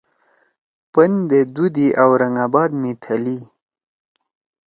[0.93, 3.39] پندے دُو دی اورنگ آباد می تھلئی